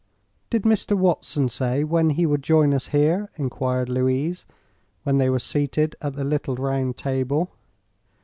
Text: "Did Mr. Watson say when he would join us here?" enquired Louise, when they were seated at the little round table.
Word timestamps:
"Did 0.49 0.63
Mr. 0.63 0.97
Watson 0.97 1.47
say 1.47 1.83
when 1.83 2.09
he 2.09 2.25
would 2.25 2.41
join 2.41 2.73
us 2.73 2.87
here?" 2.87 3.29
enquired 3.35 3.87
Louise, 3.87 4.47
when 5.03 5.19
they 5.19 5.29
were 5.29 5.37
seated 5.37 5.95
at 6.01 6.13
the 6.13 6.23
little 6.23 6.55
round 6.55 6.97
table. 6.97 7.51